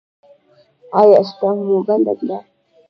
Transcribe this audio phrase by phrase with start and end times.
[0.99, 2.37] ایا اشتها مو بنده ده؟